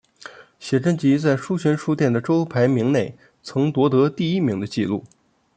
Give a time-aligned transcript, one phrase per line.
[0.59, 5.03] 写真集在书泉书店的周排名内曾夺得第一名的纪录。